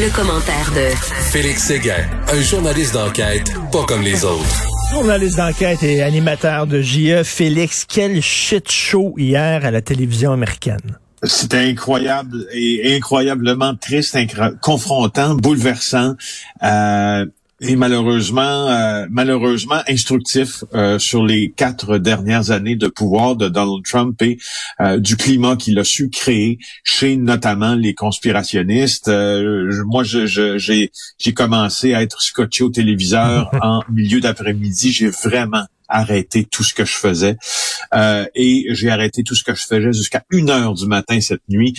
[0.00, 0.94] Le, commentaire de
[1.32, 4.66] Félix Séguin, un journaliste d'enquête pas comme les autres.
[4.92, 10.98] Journaliste d'enquête et animateur de JE, Félix, quel shit show hier à la télévision américaine?
[11.24, 14.16] C'était incroyable et incroyablement triste,
[14.60, 16.14] confrontant, bouleversant.
[16.62, 17.26] Euh,
[17.60, 23.84] et malheureusement, euh, malheureusement instructif euh, sur les quatre dernières années de pouvoir de Donald
[23.84, 24.38] Trump et
[24.80, 29.08] euh, du climat qu'il a su créer chez notamment les conspirationnistes.
[29.08, 34.92] moi, j'ai j'ai commencé à être scotché au téléviseur en milieu d'après-midi.
[34.92, 37.36] J'ai vraiment arrêté tout ce que je faisais.
[37.94, 41.46] Euh, et j'ai arrêté tout ce que je faisais jusqu'à une heure du matin cette
[41.48, 41.74] nuit.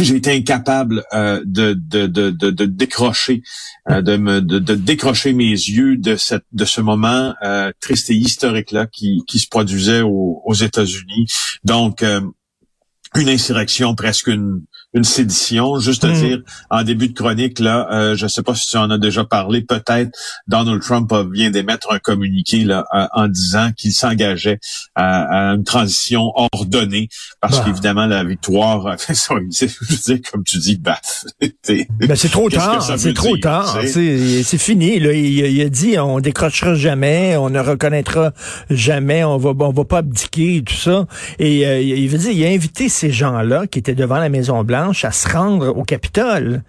[0.00, 3.42] J'ai été incapable euh, de, de, de, de, décrocher,
[3.90, 7.34] euh, de me de, décrocher mes yeux de cette de ce moment
[7.80, 11.26] triste et historique là qui, qui se produisait aux États-Unis.
[11.64, 14.62] Donc une insurrection, presque une,
[14.94, 15.78] une sédition.
[15.78, 16.14] Juste à hmm.
[16.14, 16.38] dire,
[16.70, 19.24] en début de chronique, là, euh, je ne sais pas si tu en as déjà
[19.24, 20.10] parlé, peut-être
[20.46, 24.58] Donald Trump vient d'émettre un communiqué là, euh, en disant qu'il s'engageait
[24.94, 27.08] à, une transition ordonnée,
[27.40, 27.64] parce bah.
[27.66, 30.98] qu'évidemment, la victoire, je veux dire, comme tu dis, bah,
[31.40, 34.98] ben, c'est trop tard, c'est trop tard, c'est fini.
[34.98, 35.12] Là.
[35.12, 38.32] Il, a dit, on décrochera jamais, on ne reconnaîtra
[38.70, 41.06] jamais, on va, on va pas abdiquer tout ça.
[41.38, 44.62] Et euh, il veut dire, il a invité ces gens-là qui étaient devant la Maison
[44.64, 46.62] Blanche à se rendre au Capitole.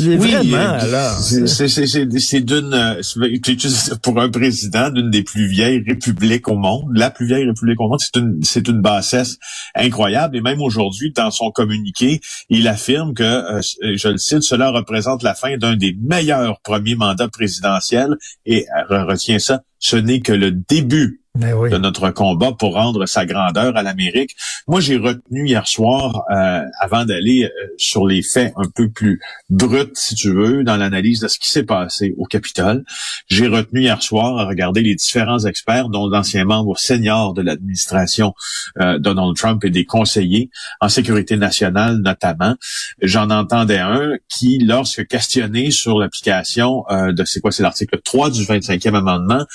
[0.00, 0.78] Oui, vraiment,
[1.18, 7.26] C'est d'une, euh, pour un président d'une des plus vieilles républiques au monde, la plus
[7.26, 9.36] vieille république au monde, c'est une, c'est une bassesse
[9.74, 10.36] incroyable.
[10.36, 15.22] Et même aujourd'hui, dans son communiqué, il affirme que, euh, je le cite, cela représente
[15.22, 18.16] la fin d'un des meilleurs premiers mandats présidentiels.
[18.46, 23.06] Et euh, retient ça, ce n'est que le début ben de notre combat pour rendre
[23.06, 24.36] sa grandeur à l'Amérique.
[24.68, 29.18] Moi, j'ai retenu hier soir, euh, avant d'aller euh, sur les faits un peu plus
[29.48, 32.84] bruts, si tu veux, dans l'analyse de ce qui s'est passé au Capitole,
[33.28, 38.34] j'ai retenu hier soir à regarder les différents experts, dont d'anciens membres seniors de l'administration
[38.82, 40.50] euh, Donald Trump et des conseillers
[40.82, 42.56] en sécurité nationale notamment.
[43.00, 48.42] J'en entendais un qui, lorsque questionné sur l'application de, c'est quoi, c'est l'article 3 du
[48.42, 49.46] 25e amendement,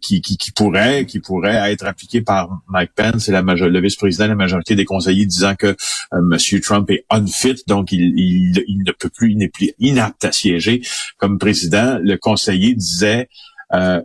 [0.00, 4.26] qui, qui, qui pourrait qui pourrait être appliqué par Mike Pence et la le vice-président
[4.26, 5.74] la majorité des conseillers disant que euh,
[6.12, 6.60] M.
[6.60, 10.82] Trump est unfit, donc il, ne peut plus, il n'est plus inapte à siéger
[11.18, 11.98] comme président.
[12.02, 13.28] Le conseiller disait
[13.72, 14.00] euh,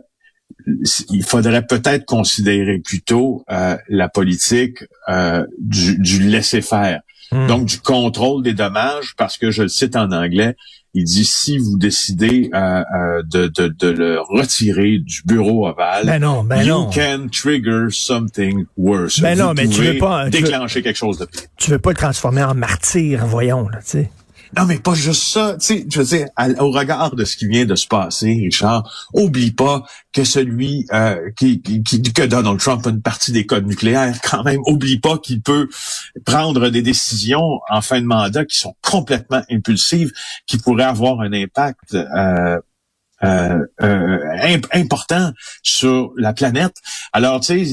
[1.10, 4.84] il faudrait peut-être considérer plutôt euh, la politique
[5.58, 7.00] du, du laisser-faire.
[7.32, 7.46] Hmm.
[7.48, 10.56] Donc, du contrôle des dommages, parce que je le cite en anglais,
[10.96, 16.06] il dit si vous décidez euh, euh, de, de, de, le retirer du bureau ovale,
[16.06, 19.20] ben non, ben you can trigger something worse.
[19.20, 21.42] Ben non, mais tu veux pas déclencher quelque chose de pire.
[21.58, 24.10] Tu veux pas le transformer en martyr, voyons là, tu sais.
[24.56, 25.56] Non, mais pas juste ça.
[25.60, 26.28] Tu sais, je veux dire,
[26.60, 29.84] au regard de ce qui vient de se passer, Richard, oublie pas
[30.14, 34.44] que celui euh, qui, qui, que Donald Trump a une partie des codes nucléaires, quand
[34.44, 35.68] même, oublie pas qu'il peut
[36.24, 40.10] prendre des décisions en fin de mandat qui sont complètement impulsives,
[40.46, 42.58] qui pourraient avoir un impact euh,
[43.24, 44.18] euh, euh
[44.72, 45.32] important
[45.62, 46.74] sur la planète.
[47.12, 47.64] Alors, tu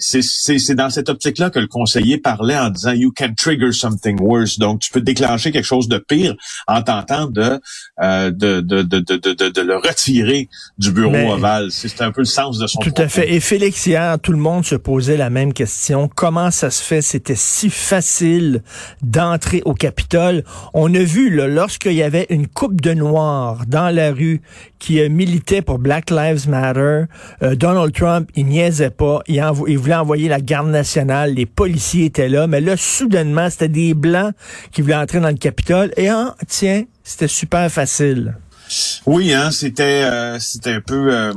[0.00, 4.18] sais, c'est dans cette optique-là que le conseiller parlait en disant You can trigger something
[4.20, 4.58] worse.
[4.58, 6.34] Donc, tu peux déclencher quelque chose de pire
[6.66, 7.60] en tentant de,
[8.02, 10.48] euh, de, de, de, de, de, le retirer
[10.78, 11.70] du bureau ovale.
[11.70, 13.32] C'est un peu le sens de son Tout à fait.
[13.32, 16.08] Et Félix, hier, tout le monde se posait la même question.
[16.08, 17.02] Comment ça se fait?
[17.02, 18.62] C'était si facile
[19.02, 20.44] d'entrer au Capitole.
[20.74, 24.42] On a vu, lorsqu'il y avait une coupe de noirs dans la rue
[24.78, 27.04] qui euh, militait pour Black Lives Matter.
[27.42, 29.20] Euh, Donald Trump, il niaisait pas.
[29.28, 29.42] Il,
[29.78, 31.34] voulait envoyer la garde nationale.
[31.34, 32.46] Les policiers étaient là.
[32.46, 34.34] Mais là, soudainement, c'était des Blancs
[34.72, 35.92] qui voulaient entrer dans le Capitole.
[35.96, 38.34] Et ah, tiens, c'était super facile.
[39.06, 41.32] Oui, hein, c'était euh, c'était un peu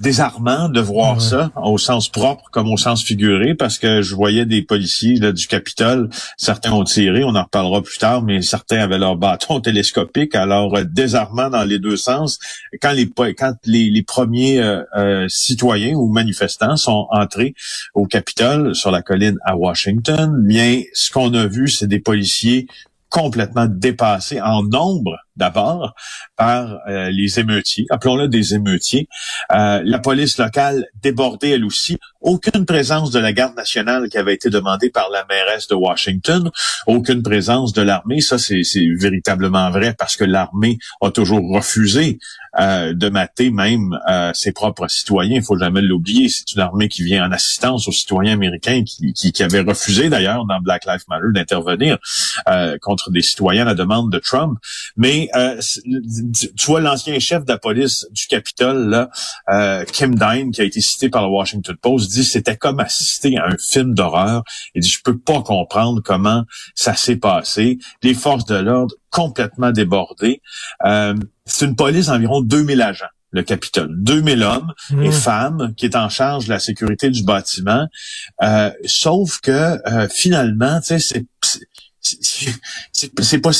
[0.00, 4.46] désarmant de voir ça au sens propre comme au sens figuré parce que je voyais
[4.46, 8.78] des policiers là, du Capitole, certains ont tiré, on en reparlera plus tard, mais certains
[8.78, 12.38] avaient leur bâton télescopique, alors euh, désarmant dans les deux sens.
[12.80, 17.54] Quand les quand les, les premiers euh, euh, citoyens ou manifestants sont entrés
[17.94, 22.66] au Capitole sur la colline à Washington, bien ce qu'on a vu, c'est des policiers
[23.10, 25.94] complètement dépassés en nombre d'abord
[26.36, 29.08] par euh, les émeutiers, appelons-le des émeutiers.
[29.52, 31.98] Euh, la police locale débordée elle aussi.
[32.20, 36.50] Aucune présence de la garde nationale qui avait été demandée par la mairesse de Washington.
[36.86, 38.20] Aucune présence de l'armée.
[38.20, 38.62] Ça, c'est
[38.98, 42.18] véritablement vrai parce que l'armée a toujours refusé
[42.60, 43.98] euh, de mater même
[44.34, 45.36] ses propres citoyens.
[45.36, 46.28] Il faut jamais l'oublier.
[46.28, 50.10] C'est une armée qui vient en assistance aux citoyens américains qui, qui, qui avaient refusé
[50.10, 51.96] d'ailleurs dans Black Lives Matter d'intervenir
[52.82, 54.58] contre des citoyens à la demande de Trump.
[54.96, 55.60] Mais euh,
[56.56, 59.10] tu vois l'ancien chef de la police du Capitole, là,
[59.50, 63.36] euh, Kim Dine, qui a été cité par le Washington Post, dit c'était comme assister
[63.38, 64.42] à un film d'horreur.
[64.74, 66.44] Il dit je peux pas comprendre comment
[66.74, 67.78] ça s'est passé.
[68.02, 70.40] Les forces de l'ordre complètement débordées.
[70.84, 73.90] Euh, c'est une police d'environ 2000 agents le Capitole.
[73.92, 75.12] 2000 hommes et mmh.
[75.12, 77.86] femmes qui est en charge de la sécurité du bâtiment.
[78.42, 79.78] Euh, sauf que
[80.12, 81.26] finalement, tu sais, c'est
[82.02, 83.52] c'est pas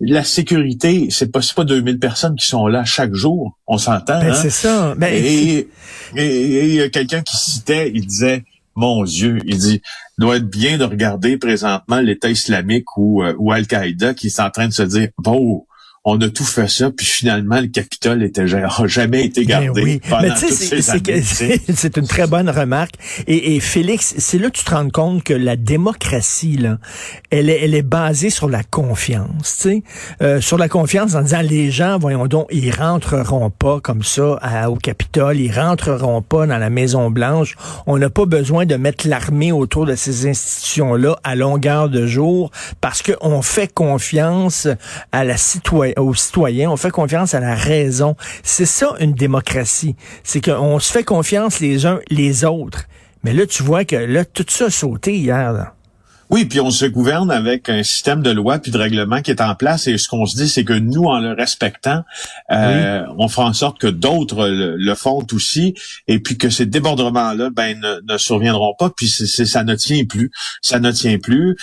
[0.00, 4.20] la sécurité, c'est pas pas 2000 personnes qui sont là chaque jour, on s'entend.
[4.20, 4.34] Ben, hein?
[4.34, 4.94] C'est ça.
[4.96, 5.68] Ben, et
[6.16, 8.44] il y a quelqu'un qui citait, il disait,
[8.74, 9.82] mon Dieu, il dit,
[10.18, 14.50] doit être bien de regarder présentement l'État islamique ou, euh, ou Al-Qaïda qui est en
[14.50, 15.66] train de se dire, bon,
[16.04, 20.00] on a tout fait ça, puis finalement, le Capitole était, jamais été ben gardé oui.
[20.08, 22.94] pendant C'est une très bonne remarque.
[23.26, 26.78] Et, et Félix, c'est là que tu te rends compte que la démocratie, là,
[27.30, 29.82] elle est, elle est basée sur la confiance, tu sais,
[30.22, 34.38] euh, sur la confiance en disant les gens, voyons donc, ils rentreront pas comme ça
[34.40, 37.56] à, au Capitole, ils rentreront pas dans la Maison Blanche.
[37.86, 42.50] On n'a pas besoin de mettre l'armée autour de ces institutions-là à longueur de jour
[42.80, 44.66] parce qu'on fait confiance
[45.12, 48.16] à la citoyenneté aux citoyens, on fait confiance à la raison.
[48.42, 49.96] C'est ça une démocratie.
[50.22, 52.84] C'est qu'on se fait confiance les uns les autres.
[53.22, 55.52] Mais là, tu vois que là, tout ça a sauté hier.
[55.52, 55.74] Là.
[56.30, 59.40] Oui, puis on se gouverne avec un système de loi puis de règlement qui est
[59.40, 62.04] en place et ce qu'on se dit, c'est que nous, en le respectant,
[62.52, 65.74] euh, on fera en sorte que d'autres le, font aussi
[66.06, 68.90] et puis que ces débordements-là, ben, ne, surviendront pas.
[68.96, 70.30] Puis c'est, ça ne tient plus,
[70.62, 71.56] ça ne tient plus.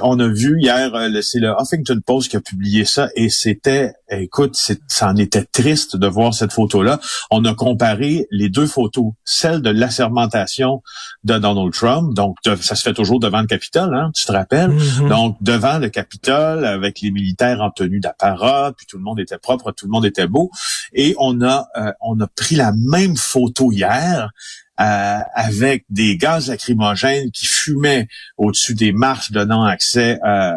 [0.00, 3.92] on a vu hier, euh, c'est le Huffington Post qui a publié ça et c'était,
[4.10, 4.56] écoute,
[4.88, 7.00] ça en était triste de voir cette photo-là.
[7.30, 10.82] On a comparé les deux photos, celle de l'assermentation
[11.24, 14.70] de Donald Trump, donc ça se fait toujours devant le Capitole, hein, tu te rappelles?
[14.70, 15.08] Mm-hmm.
[15.08, 19.38] Donc, devant le Capitole, avec les militaires en tenue d'apparat, puis tout le monde était
[19.38, 20.50] propre, tout le monde était beau.
[20.92, 24.30] Et on a, euh, on a pris la même photo hier
[24.78, 30.52] euh, avec des gaz lacrymogènes qui fumaient au-dessus des marches donnant accès euh,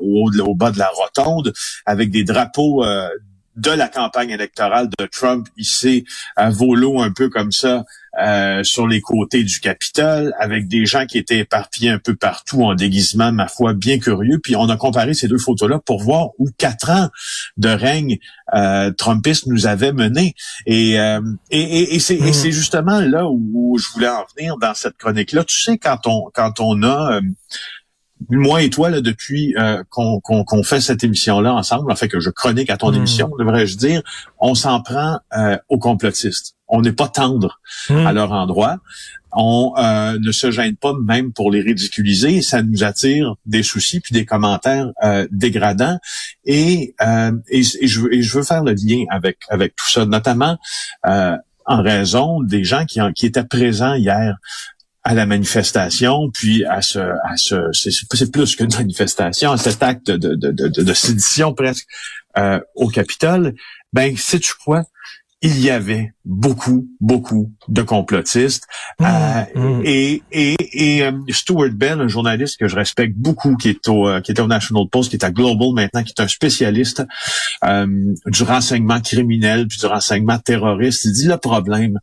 [0.00, 1.52] au, au, bas de la rotonde,
[1.84, 2.84] avec des drapeaux
[3.58, 6.04] de la campagne électorale de Trump ici
[6.36, 7.84] à volo un peu comme ça
[8.20, 12.64] euh, sur les côtés du Capitole, avec des gens qui étaient éparpillés un peu partout
[12.64, 14.40] en déguisement, ma foi, bien curieux.
[14.42, 17.10] Puis on a comparé ces deux photos-là pour voir où quatre ans
[17.58, 18.18] de règne
[18.54, 20.34] euh, trumpiste nous avaient menés.
[20.66, 21.20] Et, euh,
[21.50, 25.44] et, et, c'est, justement là où, je voulais en venir dans cette chronique-là.
[25.44, 27.20] Tu sais, quand on quand on a euh,
[28.30, 32.30] moi et toi, là, depuis euh, qu'on fait cette émission-là ensemble, en fait que je
[32.30, 32.96] chronique à ton hmm.
[32.96, 34.02] émission, devrais-je dire,
[34.38, 36.54] on s'en prend euh, aux complotistes.
[36.68, 38.06] On n'est pas tendre hmm.
[38.06, 38.78] à leur endroit.
[39.32, 42.42] On euh, ne se gêne pas même pour les ridiculiser.
[42.42, 44.90] Ça nous attire des soucis puis des commentaires
[45.30, 45.98] dégradants.
[46.44, 46.94] Et,
[47.50, 50.56] et, je veux, et je veux faire le lien avec, avec tout ça, notamment
[51.04, 54.34] en raison des gens qui, qui étaient présents hier
[55.08, 60.10] à la manifestation, puis à ce, à ce, c'est plus qu'une manifestation, à cet acte
[60.10, 61.86] de, de, de, de sédition presque
[62.36, 63.54] euh, au Capitole,
[63.94, 64.84] ben, sais-tu quoi?
[65.40, 68.64] il y avait beaucoup, beaucoup de complotistes.
[68.98, 69.82] Mmh, euh, mmh.
[69.84, 74.08] Et, et, et euh, Stuart Bell, un journaliste que je respecte beaucoup, qui est au
[74.08, 77.04] euh, qui était au National Post, qui est à Global maintenant, qui est un spécialiste
[77.62, 81.98] du renseignement criminel puis du renseignement terroriste, il dit le problème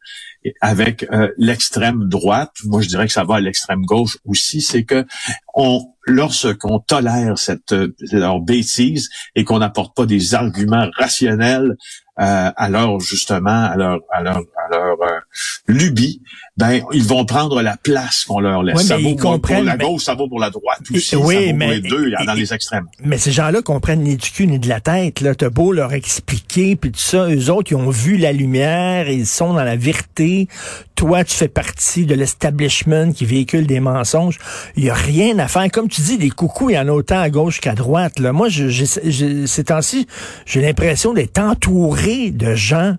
[0.61, 5.05] avec l'extrême droite, moi je dirais que ça va à l'extrême gauche aussi, c'est que
[5.53, 7.73] on lorsqu'on tolère cette
[8.11, 11.75] leur bêtise et qu'on n'apporte pas des arguments rationnels
[12.19, 15.19] euh, à leur justement à leur à leur leur euh,
[15.67, 16.21] lubie,
[16.57, 18.87] ben ils vont prendre la place qu'on leur laisse.
[18.87, 21.15] ça vaut pour la gauche, ça vaut pour la droite aussi.
[21.15, 22.87] Oui, mais pour les deux dans les extrêmes.
[23.03, 25.21] Mais ces gens-là comprennent ni du cul ni de la tête.
[25.21, 29.09] Là, t'as beau leur expliquer puis tout ça, eux autres ils ont vu la lumière,
[29.09, 30.47] ils sont dans la vérité.
[30.95, 34.39] Toi, tu fais partie de l'establishment qui véhicule des mensonges.
[34.77, 35.69] Il y a rien à faire.
[35.69, 38.19] Comme tu dis, des coucous, il y en a autant à gauche qu'à droite.
[38.19, 38.31] Là.
[38.31, 40.07] Moi, je, je, ces temps-ci,
[40.45, 42.95] j'ai l'impression d'être entouré de gens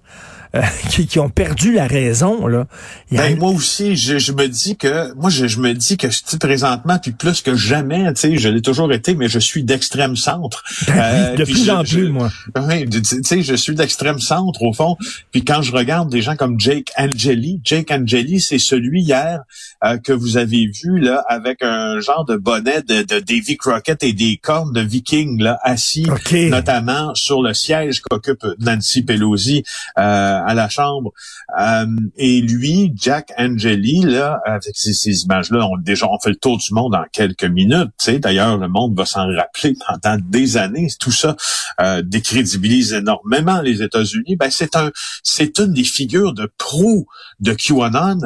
[0.56, 2.46] euh, qui, ont perdu la raison.
[2.46, 2.66] Là.
[3.10, 6.08] Ben, moi aussi, je, me dis que moi je, me dis que
[6.38, 10.16] présentement, puis plus que jamais, tu sais, je l'ai toujours été, mais je suis d'extrême
[10.16, 10.64] centre.
[10.86, 12.30] Ben euh, de plus en plus, moi.
[12.56, 14.96] Oui, tu sais, je suis d'extrême centre au fond.
[15.32, 19.40] Puis quand je regarde des gens comme Jake Angeli, Jake Angeli, c'est celui hier
[19.84, 24.02] euh, que vous avez vu là avec un genre de bonnet de, de Davy Crockett
[24.02, 26.06] et des cornes de Viking là assis,
[26.50, 29.64] notamment sur le siège qu'occupe Nancy Pelosi.
[29.98, 31.12] Euh, à la Chambre.
[31.60, 31.86] Euh,
[32.16, 36.72] et lui, Jack Angeli, là, avec ces, images-là, on déjà on fait le tour du
[36.72, 37.90] monde en quelques minutes.
[37.98, 40.88] Tu sais, d'ailleurs, le monde va s'en rappeler pendant des années.
[40.98, 41.36] Tout ça
[41.80, 44.36] euh, décrédibilise énormément les États-Unis.
[44.36, 44.90] Ben, c'est un,
[45.22, 47.06] c'est une des figures de proue
[47.40, 48.18] de QAnon.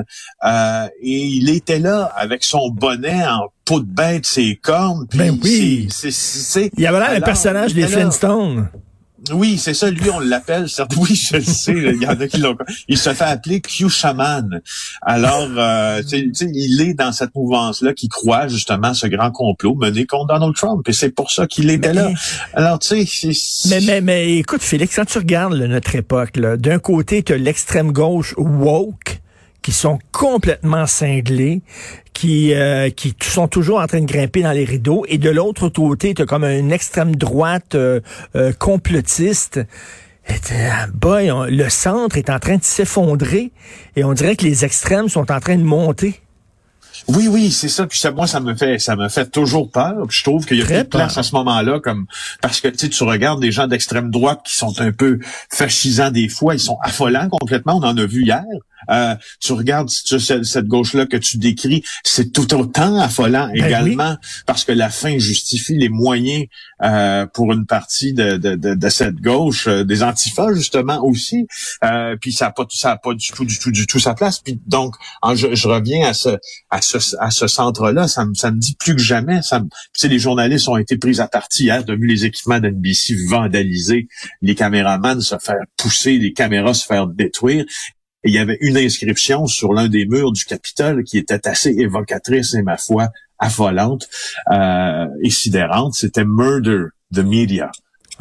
[0.45, 5.07] Euh, et il était là avec son bonnet en peau de bête, ses cornes.
[5.15, 5.89] ben oui.
[5.91, 8.69] C'est, il y avait là le personnage des Flintstones.
[9.33, 9.91] Oui, c'est ça.
[9.91, 10.67] Lui, on l'appelle.
[10.97, 11.73] Oui, je le sais.
[11.73, 12.57] Il y en a qui l'ont.
[12.89, 14.61] Il se fait appeler Q Shaman.
[15.03, 20.27] Alors, euh, il est dans cette mouvance-là qui croit justement ce grand complot mené contre
[20.35, 20.89] Donald Trump.
[20.89, 22.11] Et c'est pour ça qu'il était là.
[22.55, 23.31] Alors, tu sais,
[23.69, 27.93] mais, mais, mais écoute, Félix, quand tu regardes notre époque, d'un côté, tu as l'extrême
[27.93, 29.10] gauche woke
[29.63, 31.63] qui sont complètement cinglés,
[32.13, 35.05] qui, euh, qui sont toujours en train de grimper dans les rideaux.
[35.09, 38.01] Et de l'autre côté, tu as comme une extrême droite euh,
[38.37, 39.61] euh, complotiste.
[40.95, 43.53] boy, le centre est en train de s'effondrer
[43.97, 46.21] et on dirait que les extrêmes sont en train de monter.
[47.09, 47.87] Oui, oui, c'est ça.
[47.87, 49.95] Puis ça, moi, ça me fait, ça me fait toujours peur.
[50.11, 52.07] je trouve qu'il y a plus de place à ce moment-là, comme
[52.41, 55.19] parce que tu tu regardes des gens d'extrême droite qui sont un peu
[55.51, 57.79] fascisants des fois, ils sont affolants complètement.
[57.79, 58.45] On en a vu hier.
[58.91, 64.17] Euh, tu regardes cette, gauche-là que tu décris, c'est tout autant affolant ben également
[64.47, 66.47] parce que la fin justifie les moyens
[66.83, 71.47] euh, pour une partie de, de, de, cette gauche, euh, des antifas justement aussi.
[72.21, 74.41] puis ça n'a pas, ça a pas du tout, du tout, du tout sa place.
[74.41, 74.95] Puis donc,
[75.35, 76.31] je, je, reviens à ce,
[76.71, 79.43] à ce, à ce centre-là, ça me, ça me dit plus que jamais.
[79.43, 79.69] Ça me,
[80.09, 84.09] les journalistes ont été pris à partie hier, de vu les équipements d'NBC vandalisés,
[84.43, 87.65] les caméramans se faire pousser, les caméras se faire détruire.
[88.25, 92.55] Il y avait une inscription sur l'un des murs du Capitole qui était assez évocatrice
[92.55, 93.09] et ma foi
[93.39, 94.09] affolante
[94.51, 95.95] euh, et sidérante.
[95.95, 97.71] C'était Murder the Media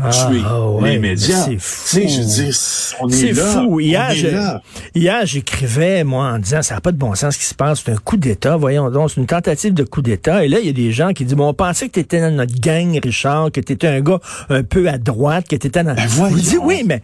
[0.10, 1.46] tuer ah, les médias.
[1.46, 2.00] C'est fou.
[2.08, 3.44] Je dis, on est, là.
[3.44, 3.79] fou.
[4.96, 7.82] Hier, j'écrivais, moi, en disant, ça n'a pas de bon sens ce qui se passe.
[7.86, 9.12] C'est un coup d'État, voyons donc.
[9.12, 10.44] C'est une tentative de coup d'État.
[10.46, 12.22] Et là, il y a des gens qui disent, bon, on pensait que tu étais
[12.22, 15.68] dans notre gang, Richard, que tu étais un gars un peu à droite, que tu
[15.68, 15.94] étais dans...
[15.94, 17.01] Ben, Vous dites, oui, mais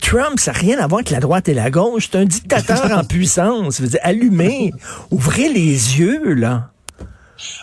[0.00, 2.08] Trump, ça n'a rien à voir avec la droite et la gauche.
[2.10, 3.80] C'est un dictateur en puissance.
[3.80, 4.72] Vous dire, allumez,
[5.10, 6.70] ouvrez les yeux, là.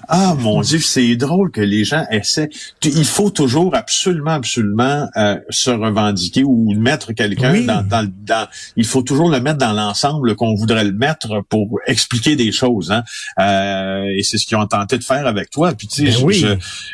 [0.07, 2.49] Ah mon Dieu, c'est drôle que les gens essaient.
[2.83, 8.85] Il faut toujours absolument, absolument euh, se revendiquer ou mettre quelqu'un dans, dans, dans, Il
[8.85, 12.91] faut toujours le mettre dans l'ensemble qu'on voudrait le mettre pour expliquer des choses.
[12.91, 13.03] Hein?
[13.39, 15.73] Euh, et c'est ce qu'ils ont tenté de faire avec toi.
[15.73, 16.47] Puis tu sais, ben je,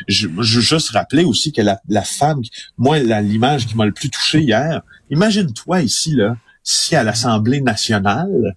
[0.08, 2.40] je, je, juste rappeler aussi que la, la femme,
[2.76, 4.82] moi, l'image qui m'a le plus touché hier.
[5.10, 6.36] Imagine-toi ici là
[6.70, 8.54] si à l'Assemblée nationale,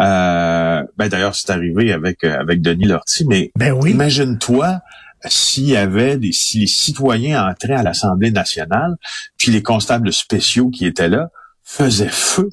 [0.00, 3.92] euh, ben d'ailleurs c'est arrivé avec euh, avec Denis Lortie, mais ben oui.
[3.92, 4.80] imagine-toi
[5.26, 8.96] s'il y avait des si les citoyens entraient à l'Assemblée nationale,
[9.38, 11.28] puis les constables spéciaux qui étaient là
[11.62, 12.50] faisaient feu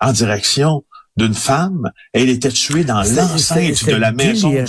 [0.00, 0.82] en direction
[1.18, 1.90] d'une femme.
[2.12, 4.64] Elle était tuée dans l'enceinte de la maison du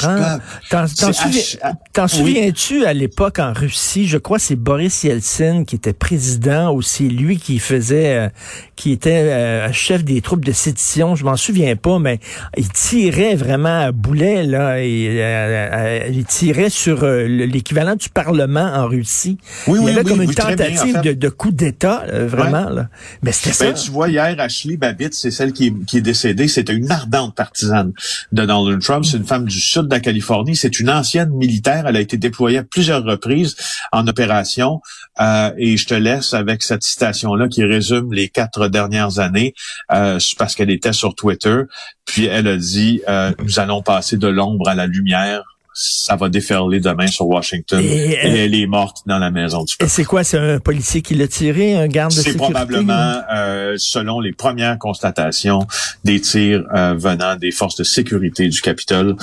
[1.94, 7.08] T'en souviens-tu à l'époque en Russie, je crois c'est Boris Yeltsin qui était président aussi,
[7.08, 8.30] lui qui faisait, euh,
[8.76, 12.20] qui était euh, chef des troupes de sédition, je m'en souviens pas, mais
[12.58, 18.88] il tirait vraiment à boulet, là, et, euh, il tirait sur l'équivalent du Parlement en
[18.88, 19.38] Russie.
[19.68, 22.70] Oui, il y avait comme une tentative de, coup d'État, vraiment.
[22.70, 22.90] Là.
[23.22, 23.84] Mais c'était ben, ça.
[23.84, 27.94] Tu vois, hier, Ashley Babbitt, c'est celle qui qui est décédée c'était une ardente partisane
[28.32, 29.06] de Donald Trump.
[29.06, 30.56] C'est une femme du sud de la Californie.
[30.56, 31.86] C'est une ancienne militaire.
[31.88, 33.56] Elle a été déployée à plusieurs reprises
[33.92, 34.82] en opération.
[35.20, 39.54] Euh, et je te laisse avec cette citation-là qui résume les quatre dernières années
[39.92, 41.62] euh, parce qu'elle était sur Twitter.
[42.06, 45.44] Puis elle a dit, euh, nous allons passer de l'ombre à la lumière
[45.82, 47.80] ça va déferler demain sur Washington.
[47.82, 49.86] Et, elle est morte dans la maison du peuple.
[49.86, 50.26] Et c'est quoi?
[50.26, 52.46] C'est un policier qui l'a tiré, un garde de sécurité?
[52.46, 55.66] C'est probablement, euh, selon les premières constatations,
[56.04, 59.16] des tirs euh, venant des forces de sécurité du Capitole.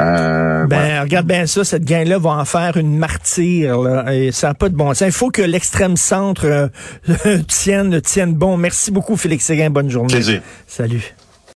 [0.00, 3.80] Euh, ben, regarde bien ça, cette gang-là va en faire une martyre.
[3.80, 5.08] Là, et ça n'a pas de bon sens.
[5.08, 6.70] Il faut que l'extrême centre
[7.48, 8.58] tienne, tienne bon.
[8.58, 9.70] Merci beaucoup, Félix Séguin.
[9.70, 10.12] Bonne journée.
[10.12, 10.42] Plaisir.
[10.66, 11.14] Salut.